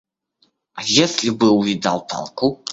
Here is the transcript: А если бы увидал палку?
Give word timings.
А 0.73 0.81
если 0.81 1.29
бы 1.29 1.51
увидал 1.51 2.07
палку? 2.07 2.63